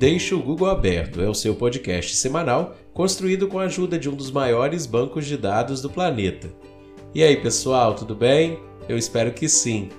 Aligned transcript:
Deixe 0.00 0.34
o 0.34 0.42
Google 0.42 0.70
Aberto 0.70 1.20
é 1.20 1.28
o 1.28 1.34
seu 1.34 1.54
podcast 1.54 2.16
semanal 2.16 2.74
construído 2.94 3.46
com 3.46 3.58
a 3.58 3.64
ajuda 3.64 3.98
de 3.98 4.08
um 4.08 4.14
dos 4.14 4.30
maiores 4.30 4.86
bancos 4.86 5.26
de 5.26 5.36
dados 5.36 5.82
do 5.82 5.90
planeta. 5.90 6.50
E 7.14 7.22
aí, 7.22 7.36
pessoal, 7.36 7.94
tudo 7.94 8.14
bem? 8.14 8.58
Eu 8.88 8.96
espero 8.96 9.30
que 9.30 9.46
sim. 9.46 9.90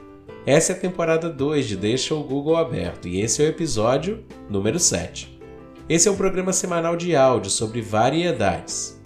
Essa 0.43 0.73
é 0.73 0.75
a 0.75 0.79
temporada 0.79 1.29
2 1.29 1.67
de 1.67 1.77
Deixa 1.77 2.15
o 2.15 2.23
Google 2.23 2.57
Aberto 2.57 3.07
e 3.07 3.21
esse 3.21 3.43
é 3.43 3.45
o 3.45 3.49
episódio 3.49 4.25
número 4.49 4.79
7. 4.79 5.39
Esse 5.87 6.07
é 6.07 6.11
um 6.11 6.17
programa 6.17 6.51
semanal 6.51 6.95
de 6.95 7.15
áudio 7.15 7.51
sobre 7.51 7.79
variedades. 7.79 8.99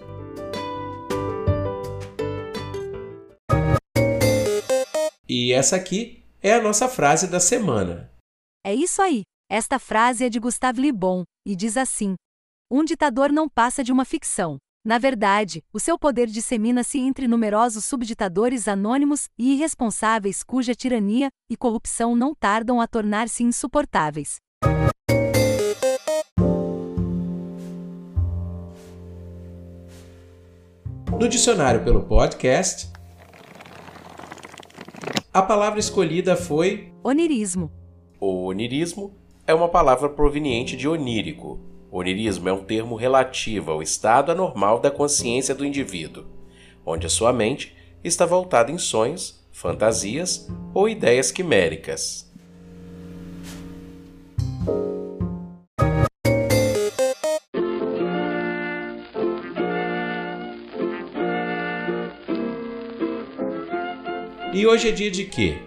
E 5.27 5.51
essa 5.51 5.75
aqui 5.75 6.23
é 6.41 6.53
a 6.53 6.61
nossa 6.61 6.87
frase 6.87 7.27
da 7.27 7.41
semana. 7.41 8.09
É 8.65 8.73
isso 8.73 9.01
aí. 9.01 9.23
Esta 9.49 9.77
frase 9.77 10.25
é 10.25 10.29
de 10.29 10.39
Gustave 10.39 10.81
Le 10.81 10.91
Bon 10.91 11.23
e 11.45 11.55
diz 11.55 11.77
assim: 11.77 12.15
Um 12.69 12.83
ditador 12.83 13.31
não 13.31 13.47
passa 13.47 13.83
de 13.83 13.91
uma 13.91 14.03
ficção. 14.03 14.57
Na 14.83 14.97
verdade, 14.97 15.63
o 15.71 15.79
seu 15.79 15.99
poder 15.99 16.27
dissemina-se 16.27 16.99
entre 16.99 17.27
numerosos 17.27 17.85
subditadores 17.85 18.67
anônimos 18.67 19.27
e 19.37 19.53
irresponsáveis 19.53 20.43
cuja 20.43 20.73
tirania 20.73 21.29
e 21.49 21.55
corrupção 21.55 22.15
não 22.15 22.33
tardam 22.33 22.81
a 22.81 22.87
tornar-se 22.87 23.43
insuportáveis. 23.43 24.37
No 31.19 31.29
dicionário 31.29 31.83
pelo 31.83 32.03
podcast, 32.03 32.91
a 35.31 35.41
palavra 35.41 35.79
escolhida 35.79 36.35
foi 36.35 36.91
onirismo. 37.03 37.71
O 38.19 38.47
onirismo 38.47 39.24
é 39.47 39.53
uma 39.53 39.69
palavra 39.69 40.09
proveniente 40.09 40.75
de 40.75 40.87
onírico. 40.87 41.59
Onirismo 41.91 42.49
é 42.49 42.53
um 42.53 42.63
termo 42.63 42.95
relativo 42.95 43.71
ao 43.71 43.81
estado 43.81 44.31
anormal 44.31 44.79
da 44.79 44.89
consciência 44.89 45.53
do 45.53 45.65
indivíduo, 45.65 46.25
onde 46.85 47.05
a 47.05 47.09
sua 47.09 47.31
mente 47.31 47.75
está 48.03 48.25
voltada 48.25 48.71
em 48.71 48.77
sonhos, 48.77 49.45
fantasias 49.51 50.49
ou 50.73 50.89
ideias 50.89 51.31
quiméricas. 51.31 52.25
E 64.51 64.65
hoje 64.65 64.89
é 64.89 64.91
dia 64.91 65.11
de 65.11 65.25
quê? 65.25 65.57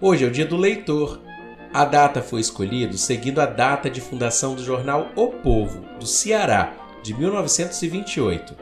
Hoje 0.00 0.24
é 0.24 0.28
o 0.28 0.30
dia 0.30 0.46
do 0.46 0.56
leitor, 0.56 1.20
a 1.72 1.84
data 1.84 2.20
foi 2.20 2.40
escolhida 2.40 2.96
seguindo 2.96 3.40
a 3.40 3.46
data 3.46 3.88
de 3.88 4.00
fundação 4.00 4.56
do 4.56 4.64
jornal 4.64 5.08
O 5.14 5.28
Povo, 5.28 5.84
do 6.00 6.06
Ceará, 6.06 6.74
de 7.00 7.14
1928. 7.14 8.56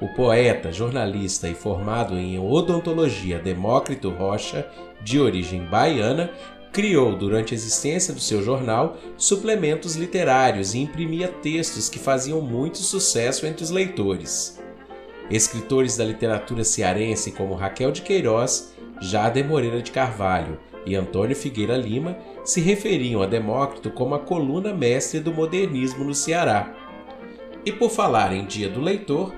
O 0.00 0.08
poeta, 0.08 0.72
jornalista 0.72 1.48
e 1.48 1.54
formado 1.54 2.16
em 2.16 2.38
odontologia 2.38 3.38
Demócrito 3.38 4.10
Rocha, 4.10 4.68
de 5.00 5.20
origem 5.20 5.64
baiana, 5.66 6.30
criou, 6.72 7.16
durante 7.16 7.54
a 7.54 7.56
existência 7.56 8.12
do 8.12 8.20
seu 8.20 8.42
jornal, 8.42 8.96
suplementos 9.16 9.94
literários 9.94 10.74
e 10.74 10.78
imprimia 10.78 11.28
textos 11.28 11.88
que 11.88 11.98
faziam 11.98 12.40
muito 12.40 12.78
sucesso 12.78 13.46
entre 13.46 13.62
os 13.62 13.70
leitores. 13.70 14.60
Escritores 15.30 15.96
da 15.96 16.04
literatura 16.04 16.64
cearense 16.64 17.30
como 17.30 17.54
Raquel 17.54 17.92
de 17.92 18.02
Queiroz, 18.02 18.74
Jade 19.00 19.42
Moreira 19.44 19.80
de 19.80 19.92
Carvalho 19.92 20.58
e 20.88 20.96
Antônio 20.96 21.36
Figueira 21.36 21.76
Lima 21.76 22.16
se 22.42 22.62
referiam 22.62 23.20
a 23.22 23.26
Demócrito 23.26 23.90
como 23.90 24.14
a 24.14 24.18
coluna 24.18 24.72
mestre 24.72 25.20
do 25.20 25.32
modernismo 25.32 26.02
no 26.02 26.14
Ceará. 26.14 26.74
E 27.62 27.70
por 27.70 27.90
falar 27.90 28.32
em 28.32 28.46
Dia 28.46 28.70
do 28.70 28.80
Leitor, 28.80 29.34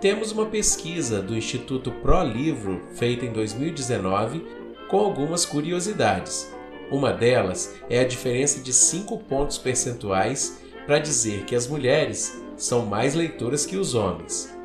temos 0.00 0.32
uma 0.32 0.46
pesquisa 0.46 1.20
do 1.20 1.36
Instituto 1.36 1.90
Pro 1.90 2.22
Livro 2.22 2.80
feita 2.94 3.26
em 3.26 3.32
2019 3.32 4.46
com 4.88 4.98
algumas 4.98 5.44
curiosidades. 5.44 6.50
Uma 6.90 7.12
delas 7.12 7.74
é 7.90 8.00
a 8.00 8.06
diferença 8.06 8.62
de 8.62 8.72
5 8.72 9.18
pontos 9.24 9.58
percentuais 9.58 10.62
para 10.86 10.98
dizer 10.98 11.44
que 11.44 11.54
as 11.54 11.66
mulheres 11.66 12.42
são 12.56 12.86
mais 12.86 13.14
leitoras 13.14 13.66
que 13.66 13.76
os 13.76 13.94
homens. 13.94 14.57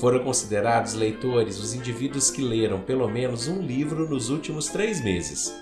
Foram 0.00 0.20
considerados 0.20 0.94
leitores 0.94 1.58
os 1.58 1.74
indivíduos 1.74 2.30
que 2.30 2.40
leram 2.40 2.80
pelo 2.80 3.06
menos 3.06 3.48
um 3.48 3.60
livro 3.60 4.08
nos 4.08 4.30
últimos 4.30 4.68
três 4.68 5.04
meses. 5.04 5.54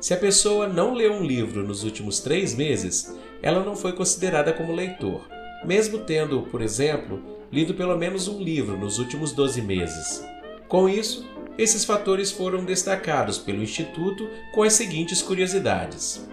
Se 0.00 0.14
a 0.14 0.16
pessoa 0.16 0.66
não 0.66 0.94
leu 0.94 1.12
um 1.12 1.22
livro 1.22 1.62
nos 1.62 1.84
últimos 1.84 2.18
três 2.18 2.54
meses, 2.54 3.14
ela 3.42 3.62
não 3.62 3.76
foi 3.76 3.92
considerada 3.92 4.50
como 4.50 4.72
leitor, 4.72 5.28
mesmo 5.62 5.98
tendo, 5.98 6.40
por 6.44 6.62
exemplo, 6.62 7.22
lido 7.52 7.74
pelo 7.74 7.98
menos 7.98 8.28
um 8.28 8.40
livro 8.42 8.78
nos 8.78 8.98
últimos 8.98 9.32
12 9.32 9.60
meses. 9.60 10.24
Com 10.68 10.88
isso, 10.88 11.28
esses 11.58 11.84
fatores 11.84 12.30
foram 12.30 12.64
destacados 12.64 13.36
pelo 13.36 13.62
Instituto 13.62 14.26
com 14.54 14.62
as 14.62 14.72
seguintes 14.72 15.20
curiosidades. 15.20 16.26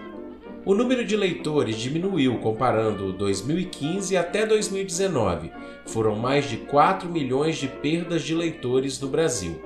O 0.66 0.74
número 0.74 1.04
de 1.04 1.16
leitores 1.16 1.76
diminuiu 1.76 2.38
comparando 2.38 3.12
2015 3.12 4.16
até 4.16 4.46
2019. 4.46 5.52
Foram 5.86 6.16
mais 6.16 6.48
de 6.48 6.56
4 6.56 7.08
milhões 7.08 7.58
de 7.58 7.68
perdas 7.68 8.22
de 8.22 8.34
leitores 8.34 8.98
no 9.00 9.08
Brasil. 9.08 9.60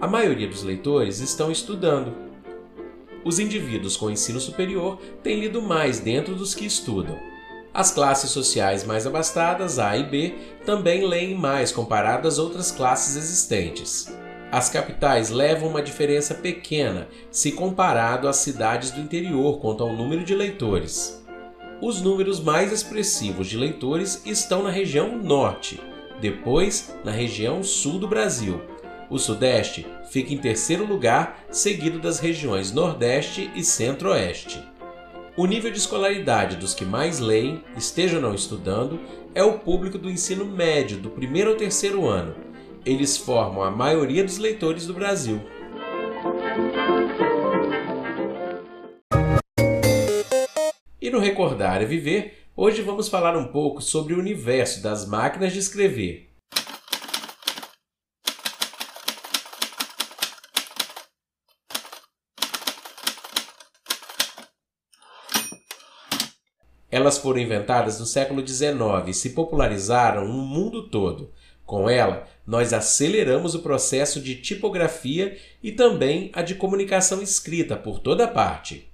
A 0.00 0.06
maioria 0.06 0.48
dos 0.48 0.62
leitores 0.62 1.20
estão 1.20 1.52
estudando, 1.52 2.30
os 3.24 3.38
indivíduos 3.38 3.96
com 3.96 4.10
ensino 4.10 4.40
superior 4.40 4.98
têm 5.22 5.38
lido 5.38 5.60
mais 5.60 6.00
dentro 6.00 6.34
dos 6.34 6.54
que 6.54 6.64
estudam. 6.64 7.18
As 7.72 7.92
classes 7.92 8.30
sociais 8.30 8.84
mais 8.84 9.06
abastadas, 9.06 9.78
A 9.78 9.96
e 9.96 10.02
B, 10.04 10.34
também 10.64 11.06
leem 11.06 11.34
mais 11.34 11.70
comparado 11.70 12.26
às 12.26 12.38
outras 12.38 12.72
classes 12.72 13.16
existentes. 13.16 14.12
As 14.50 14.68
capitais 14.68 15.30
levam 15.30 15.68
uma 15.68 15.82
diferença 15.82 16.34
pequena 16.34 17.08
se 17.30 17.52
comparado 17.52 18.28
às 18.28 18.36
cidades 18.36 18.90
do 18.90 19.00
interior 19.00 19.60
quanto 19.60 19.82
ao 19.82 19.92
número 19.92 20.24
de 20.24 20.34
leitores. 20.34 21.24
Os 21.80 22.02
números 22.02 22.40
mais 22.40 22.72
expressivos 22.72 23.46
de 23.46 23.56
leitores 23.56 24.22
estão 24.26 24.62
na 24.62 24.70
região 24.70 25.16
norte, 25.16 25.80
depois 26.20 26.94
na 27.04 27.12
região 27.12 27.62
sul 27.62 27.98
do 27.98 28.08
Brasil, 28.08 28.60
o 29.10 29.18
Sudeste 29.18 29.84
fica 30.08 30.32
em 30.32 30.38
terceiro 30.38 30.86
lugar, 30.86 31.44
seguido 31.50 31.98
das 31.98 32.20
regiões 32.20 32.70
Nordeste 32.70 33.50
e 33.56 33.64
Centro-Oeste. 33.64 34.62
O 35.36 35.46
nível 35.46 35.72
de 35.72 35.78
escolaridade 35.78 36.56
dos 36.56 36.74
que 36.74 36.84
mais 36.84 37.18
leem, 37.18 37.64
estejam 37.76 38.20
não 38.20 38.34
estudando, 38.34 39.00
é 39.34 39.42
o 39.42 39.58
público 39.58 39.98
do 39.98 40.08
ensino 40.08 40.44
médio, 40.44 40.98
do 40.98 41.10
primeiro 41.10 41.50
ao 41.50 41.56
terceiro 41.56 42.06
ano. 42.06 42.36
Eles 42.84 43.16
formam 43.16 43.62
a 43.62 43.70
maioria 43.70 44.24
dos 44.24 44.38
leitores 44.38 44.86
do 44.86 44.94
Brasil. 44.94 45.40
E 51.00 51.10
no 51.10 51.18
Recordar 51.18 51.82
e 51.82 51.86
Viver, 51.86 52.46
hoje 52.56 52.82
vamos 52.82 53.08
falar 53.08 53.36
um 53.36 53.48
pouco 53.48 53.82
sobre 53.82 54.14
o 54.14 54.18
universo 54.18 54.82
das 54.82 55.06
máquinas 55.06 55.52
de 55.52 55.58
escrever, 55.58 56.30
Elas 66.90 67.18
foram 67.18 67.38
inventadas 67.38 68.00
no 68.00 68.04
século 68.04 68.46
XIX 68.46 69.06
e 69.06 69.14
se 69.14 69.30
popularizaram 69.30 70.26
no 70.26 70.42
mundo 70.42 70.88
todo. 70.88 71.32
Com 71.70 71.88
ela, 71.88 72.26
nós 72.44 72.72
aceleramos 72.72 73.54
o 73.54 73.60
processo 73.60 74.20
de 74.20 74.34
tipografia 74.34 75.38
e 75.62 75.70
também 75.70 76.28
a 76.32 76.42
de 76.42 76.56
comunicação 76.56 77.22
escrita 77.22 77.76
por 77.76 78.00
toda 78.00 78.26
parte. 78.26 78.90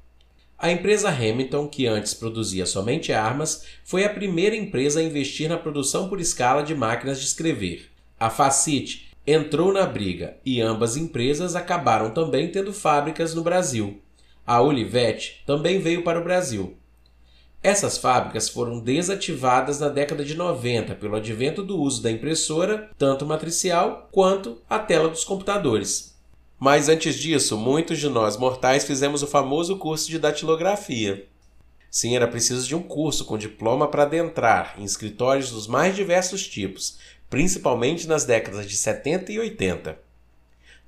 A 0.58 0.70
empresa 0.70 1.08
Hamilton, 1.08 1.69
que 1.69 1.87
antes 1.87 2.12
produzia 2.12 2.67
somente 2.67 3.14
armas, 3.14 3.64
foi 3.82 4.05
a 4.05 4.11
primeira 4.11 4.55
empresa 4.55 5.00
a 5.00 5.02
investir 5.02 5.49
na 5.49 5.56
produção 5.56 6.11
por 6.11 6.20
escala 6.20 6.62
de 6.62 6.75
máquinas 6.75 7.19
de 7.19 7.25
escrever. 7.25 7.88
A 8.20 8.28
Facit 8.28 9.11
entrou 9.26 9.73
na 9.73 9.87
briga 9.87 10.37
e 10.44 10.61
ambas 10.61 10.99
empresas 10.99 11.56
acabaram 11.56 12.11
também 12.11 12.50
tendo 12.52 12.75
fábricas 12.75 13.34
no 13.34 13.43
Brasil. 13.43 14.02
A 14.46 14.61
Olivetti 14.61 15.43
também 15.46 15.78
veio 15.78 16.05
para 16.05 16.20
o 16.20 16.25
Brasil. 16.25 16.76
Essas 17.62 17.99
fábricas 17.99 18.49
foram 18.49 18.79
desativadas 18.79 19.81
na 19.81 19.88
década 19.88 20.25
de 20.25 20.35
90 20.35 20.94
pelo 20.94 21.17
advento 21.17 21.62
do 21.62 21.81
uso 21.81 22.03
da 22.03 22.11
impressora, 22.11 22.91
tanto 22.97 23.26
matricial 23.26 24.08
quanto 24.12 24.62
a 24.69 24.79
tela 24.79 25.08
dos 25.08 25.25
computadores. 25.25 26.17
Mas 26.58 26.88
antes 26.88 27.17
disso, 27.17 27.56
muitos 27.56 27.99
de 27.99 28.08
nós 28.08 28.37
mortais 28.37 28.85
fizemos 28.85 29.23
o 29.23 29.26
famoso 29.26 29.76
curso 29.76 30.08
de 30.08 30.19
datilografia. 30.19 31.26
Sim, 31.91 32.14
era 32.14 32.29
preciso 32.29 32.67
de 32.67 32.75
um 32.75 32.82
curso 32.82 33.25
com 33.25 33.37
diploma 33.37 33.88
para 33.88 34.05
adentrar 34.05 34.75
em 34.79 34.85
escritórios 34.85 35.50
dos 35.50 35.67
mais 35.67 35.94
diversos 35.97 36.47
tipos, 36.47 36.99
principalmente 37.29 38.06
nas 38.06 38.25
décadas 38.25 38.67
de 38.67 38.76
70 38.76 39.32
e 39.32 39.38
80. 39.38 39.99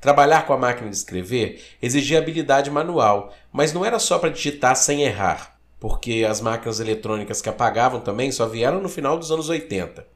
Trabalhar 0.01 0.47
com 0.47 0.53
a 0.53 0.59
máquina 0.59 0.89
de 0.89 0.97
escrever 0.97 1.63
exigia 1.83 2.19
habilidade 2.19 2.71
manual, 2.71 3.35
mas 3.53 3.73
não 3.73 3.85
era 3.85 3.99
só 3.99 4.19
para 4.19 4.31
digitar 4.31 4.77
sem 4.77 5.03
errar. 5.03 5.58
Porque 5.81 6.27
as 6.29 6.41
máquinas 6.41 6.81
eletrônicas 6.81 7.41
que 7.41 7.49
apagavam 7.49 8.01
também 8.01 8.33
só 8.33 8.47
vieram 8.47 8.81
no 8.81 8.89
final 8.89 9.19
dos 9.19 9.31
anos 9.31 9.49
80. 9.49 10.07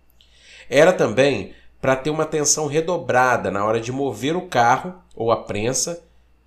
Era 0.69 0.93
também 0.93 1.55
para 1.81 1.97
ter 1.97 2.11
uma 2.11 2.23
atenção 2.23 2.67
redobrada 2.67 3.51
na 3.51 3.65
hora 3.65 3.81
de 3.81 3.91
mover 3.91 4.37
o 4.37 4.49
carro 4.49 4.95
ou 5.15 5.33
a 5.33 5.37
prensa, 5.37 6.05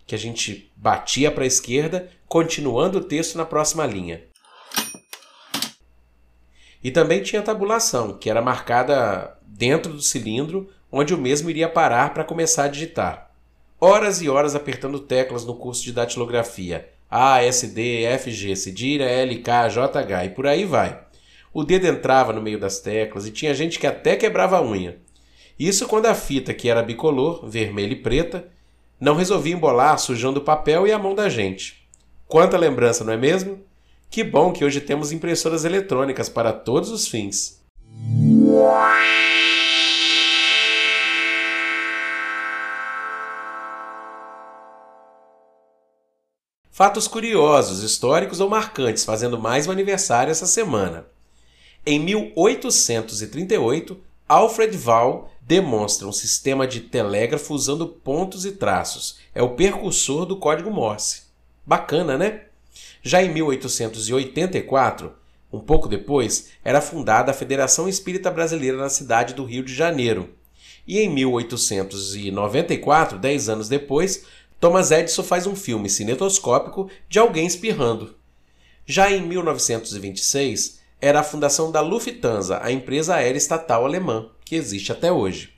que 0.08 0.16
a 0.16 0.18
gente 0.18 0.72
batia 0.76 1.32
para 1.32 1.44
a 1.44 1.48
esquerda, 1.48 2.10
continuando 2.28 3.00
o 3.00 3.04
texto 3.04 3.38
na 3.38 3.46
próxima 3.46 3.86
linha. 3.86 4.24
E 6.84 6.92
também 6.92 7.22
tinha 7.22 7.42
tabulação, 7.42 8.18
que 8.18 8.30
era 8.30 8.42
marcada 8.42 9.38
dentro 9.42 9.92
do 9.92 10.02
cilindro, 10.02 10.70
onde 10.92 11.14
o 11.14 11.18
mesmo 11.18 11.50
iria 11.50 11.68
parar 11.68 12.14
para 12.14 12.24
começar 12.24 12.66
a 12.66 12.68
digitar. 12.68 13.32
Horas 13.82 14.22
e 14.22 14.30
horas 14.30 14.56
apertando 14.56 15.00
teclas 15.00 15.44
no 15.44 15.56
curso 15.56 15.84
de 15.84 15.92
datilografia. 15.92 16.95
A, 17.10 17.44
S, 17.44 17.68
D, 17.68 18.04
F, 18.04 18.32
G, 18.32 18.56
Cedilha, 18.56 19.06
L, 19.06 19.38
K, 19.38 19.70
J, 19.70 20.00
H 20.00 20.26
e 20.26 20.30
por 20.30 20.48
aí 20.48 20.66
vai. 20.66 21.00
O 21.54 21.64
dedo 21.64 21.88
entrava 21.88 22.34
no 22.34 22.42
meio 22.42 22.60
das 22.60 22.80
teclas 22.80 23.26
e 23.26 23.32
tinha 23.32 23.54
gente 23.54 23.80
que 23.80 23.88
até 23.88 24.16
quebrava 24.16 24.58
a 24.58 24.62
unha. 24.62 24.98
Isso 25.58 25.88
quando 25.88 26.08
a 26.08 26.14
fita, 26.14 26.54
que 26.54 26.70
era 26.70 26.84
bicolor, 26.84 27.48
vermelha 27.48 27.94
e 27.94 27.96
preta, 27.96 28.48
não 29.00 29.16
resolvia 29.16 29.54
embolar 29.54 29.98
sujando 29.98 30.40
o 30.40 30.44
papel 30.44 30.86
e 30.86 30.92
a 30.92 31.00
mão 31.00 31.16
da 31.16 31.30
gente. 31.30 31.88
Quanta 32.28 32.58
lembrança, 32.58 33.04
não 33.04 33.14
é 33.14 33.18
mesmo? 33.18 33.60
Que 34.10 34.24
bom 34.24 34.52
que 34.52 34.66
hoje 34.66 34.82
temos 34.82 35.12
impressoras 35.12 35.64
eletrônicas 35.64 36.28
para 36.28 36.52
todos 36.52 36.90
os 36.90 37.08
fins. 37.08 37.62
Fatos 46.78 47.08
curiosos, 47.08 47.84
históricos 47.84 48.42
ou 48.42 48.50
marcantes 48.50 49.06
fazendo 49.06 49.40
mais 49.40 49.66
um 49.66 49.72
aniversário 49.72 50.30
essa 50.30 50.46
semana. 50.46 51.08
Em 51.86 51.98
1838, 51.98 53.98
Alfred 54.28 54.76
Vail 54.76 55.30
demonstra 55.40 56.06
um 56.06 56.12
sistema 56.12 56.68
de 56.68 56.82
telégrafo 56.82 57.54
usando 57.54 57.88
pontos 57.88 58.46
e 58.46 58.52
traços. 58.52 59.20
É 59.34 59.42
o 59.42 59.56
percursor 59.56 60.26
do 60.26 60.36
código 60.36 60.70
Morse. 60.70 61.22
Bacana, 61.66 62.18
né? 62.18 62.42
Já 63.02 63.24
em 63.24 63.34
1884, 63.34 65.14
um 65.54 65.62
pouco 65.62 65.88
depois, 65.88 66.50
era 66.62 66.82
fundada 66.82 67.32
a 67.32 67.34
Federação 67.34 67.88
Espírita 67.88 68.30
Brasileira 68.30 68.76
na 68.76 68.90
cidade 68.90 69.34
do 69.34 69.46
Rio 69.46 69.64
de 69.64 69.74
Janeiro. 69.74 70.30
E 70.86 71.00
em 71.00 71.10
1894, 71.10 73.18
dez 73.18 73.48
anos 73.48 73.70
depois, 73.70 74.26
Thomas 74.60 74.92
Edison 74.92 75.24
faz 75.24 75.46
um 75.46 75.56
filme 75.56 75.90
cinetoscópico 75.90 76.90
de 77.10 77.20
alguém 77.20 77.46
espirrando. 77.46 78.16
Já 78.86 79.12
em 79.12 79.22
1926, 79.22 80.80
era 81.02 81.20
a 81.20 81.24
fundação 81.24 81.72
da 81.72 81.82
Lufthansa, 81.82 82.60
a 82.62 82.72
empresa 82.72 83.16
aérea 83.16 83.38
estatal 83.38 83.86
alemã, 83.86 84.30
que 84.44 84.56
existe 84.56 84.92
até 84.92 85.12
hoje. 85.12 85.54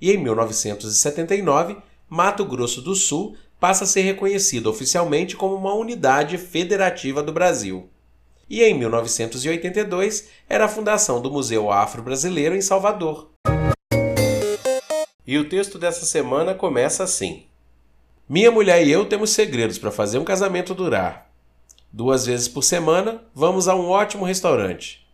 E 0.00 0.10
em 0.12 0.18
1979, 0.18 1.76
Mato 2.08 2.44
Grosso 2.44 2.82
do 2.82 2.94
Sul 2.94 3.36
passa 3.58 3.84
a 3.84 3.86
ser 3.86 4.02
reconhecido 4.02 4.68
oficialmente 4.68 5.36
como 5.36 5.54
uma 5.54 5.74
unidade 5.74 6.36
federativa 6.36 7.22
do 7.22 7.32
Brasil. 7.32 7.88
E 8.48 8.62
em 8.62 8.74
1982 8.74 10.28
era 10.48 10.66
a 10.66 10.68
fundação 10.68 11.20
do 11.20 11.30
Museu 11.30 11.70
Afro-Brasileiro 11.70 12.54
em 12.54 12.60
Salvador. 12.60 13.30
E 15.26 15.38
o 15.38 15.48
texto 15.48 15.78
dessa 15.78 16.04
semana 16.04 16.54
começa 16.54 17.02
assim: 17.02 17.46
Minha 18.26 18.50
mulher 18.50 18.86
e 18.86 18.90
eu 18.90 19.04
temos 19.04 19.30
segredos 19.30 19.76
para 19.76 19.90
fazer 19.90 20.18
um 20.18 20.24
casamento 20.24 20.74
durar. 20.74 21.30
Duas 21.92 22.24
vezes 22.24 22.48
por 22.48 22.62
semana, 22.62 23.22
vamos 23.34 23.68
a 23.68 23.74
um 23.74 23.90
ótimo 23.90 24.24
restaurante. 24.24 25.06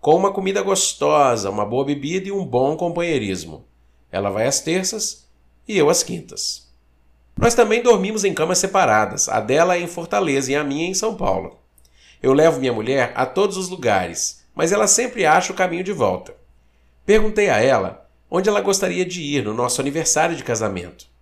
Com 0.00 0.16
uma 0.16 0.32
comida 0.32 0.62
gostosa, 0.62 1.50
uma 1.50 1.66
boa 1.66 1.84
bebida 1.84 2.28
e 2.28 2.32
um 2.32 2.42
bom 2.42 2.74
companheirismo. 2.74 3.66
Ela 4.10 4.30
vai 4.30 4.46
às 4.46 4.60
terças 4.60 5.28
e 5.68 5.76
eu 5.76 5.90
às 5.90 6.02
quintas. 6.02 6.72
Nós 7.36 7.54
também 7.54 7.82
dormimos 7.82 8.24
em 8.24 8.32
camas 8.32 8.56
separadas, 8.56 9.28
a 9.28 9.40
dela 9.40 9.76
é 9.76 9.80
em 9.80 9.86
Fortaleza 9.86 10.50
e 10.50 10.56
a 10.56 10.64
minha 10.64 10.88
em 10.88 10.94
São 10.94 11.14
Paulo. 11.14 11.58
Eu 12.22 12.32
levo 12.32 12.60
minha 12.60 12.72
mulher 12.72 13.12
a 13.14 13.26
todos 13.26 13.58
os 13.58 13.68
lugares, 13.68 14.42
mas 14.54 14.72
ela 14.72 14.86
sempre 14.86 15.26
acha 15.26 15.52
o 15.52 15.56
caminho 15.56 15.84
de 15.84 15.92
volta. 15.92 16.34
Perguntei 17.04 17.50
a 17.50 17.60
ela 17.60 18.08
onde 18.30 18.48
ela 18.48 18.62
gostaria 18.62 19.04
de 19.04 19.20
ir 19.20 19.44
no 19.44 19.52
nosso 19.52 19.82
aniversário 19.82 20.34
de 20.34 20.42
casamento. 20.42 21.12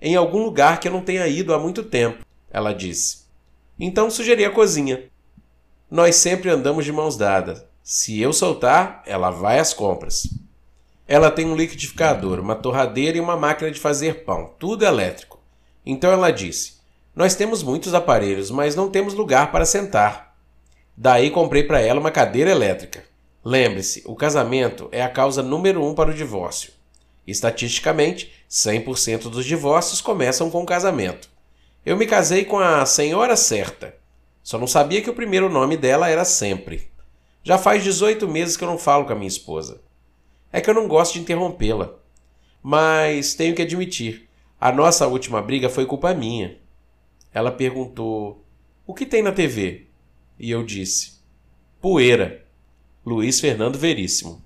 Em 0.00 0.16
algum 0.16 0.42
lugar 0.44 0.80
que 0.80 0.88
eu 0.88 0.92
não 0.92 1.02
tenha 1.02 1.26
ido 1.26 1.54
há 1.54 1.58
muito 1.58 1.82
tempo, 1.82 2.24
ela 2.50 2.72
disse. 2.72 3.24
Então 3.78 4.10
sugeri 4.10 4.44
a 4.44 4.50
cozinha. 4.50 5.04
Nós 5.90 6.16
sempre 6.16 6.50
andamos 6.50 6.84
de 6.84 6.92
mãos 6.92 7.16
dadas. 7.16 7.64
Se 7.82 8.20
eu 8.20 8.32
soltar, 8.32 9.02
ela 9.06 9.30
vai 9.30 9.58
às 9.58 9.74
compras. 9.74 10.28
Ela 11.06 11.30
tem 11.30 11.46
um 11.46 11.56
liquidificador, 11.56 12.40
uma 12.40 12.54
torradeira 12.54 13.18
e 13.18 13.20
uma 13.20 13.36
máquina 13.36 13.70
de 13.70 13.78
fazer 13.78 14.24
pão, 14.24 14.52
tudo 14.58 14.84
elétrico. 14.84 15.38
Então 15.84 16.10
ela 16.10 16.30
disse: 16.30 16.78
Nós 17.14 17.34
temos 17.34 17.62
muitos 17.62 17.92
aparelhos, 17.92 18.50
mas 18.50 18.74
não 18.74 18.88
temos 18.88 19.12
lugar 19.14 19.52
para 19.52 19.66
sentar. 19.66 20.34
Daí 20.96 21.30
comprei 21.30 21.64
para 21.64 21.80
ela 21.80 22.00
uma 22.00 22.10
cadeira 22.10 22.50
elétrica. 22.50 23.04
Lembre-se, 23.44 24.02
o 24.06 24.14
casamento 24.14 24.88
é 24.90 25.02
a 25.02 25.08
causa 25.08 25.42
número 25.42 25.84
um 25.84 25.94
para 25.94 26.10
o 26.10 26.14
divórcio. 26.14 26.72
Estatisticamente, 27.26 28.32
100% 28.50 29.30
dos 29.30 29.44
divórcios 29.44 30.00
começam 30.00 30.50
com 30.50 30.62
o 30.62 30.66
casamento. 30.66 31.28
Eu 31.84 31.96
me 31.96 32.06
casei 32.06 32.44
com 32.44 32.58
a 32.58 32.84
senhora 32.86 33.36
certa. 33.36 33.94
Só 34.42 34.58
não 34.58 34.66
sabia 34.66 35.00
que 35.00 35.10
o 35.10 35.14
primeiro 35.14 35.48
nome 35.48 35.76
dela 35.76 36.08
era 36.08 36.24
sempre. 36.24 36.88
Já 37.42 37.58
faz 37.58 37.82
18 37.82 38.26
meses 38.28 38.56
que 38.56 38.64
eu 38.64 38.68
não 38.68 38.78
falo 38.78 39.04
com 39.04 39.12
a 39.12 39.16
minha 39.16 39.28
esposa. 39.28 39.82
É 40.52 40.60
que 40.60 40.68
eu 40.68 40.74
não 40.74 40.88
gosto 40.88 41.14
de 41.14 41.20
interrompê-la. 41.20 41.94
Mas 42.62 43.34
tenho 43.34 43.54
que 43.54 43.62
admitir, 43.62 44.28
a 44.58 44.72
nossa 44.72 45.06
última 45.06 45.42
briga 45.42 45.68
foi 45.68 45.84
culpa 45.84 46.14
minha. 46.14 46.56
Ela 47.32 47.52
perguntou: 47.52 48.42
O 48.86 48.94
que 48.94 49.04
tem 49.04 49.22
na 49.22 49.32
TV? 49.32 49.88
E 50.38 50.50
eu 50.50 50.64
disse: 50.64 51.18
Poeira. 51.80 52.46
Luiz 53.04 53.38
Fernando 53.40 53.78
Veríssimo. 53.78 54.42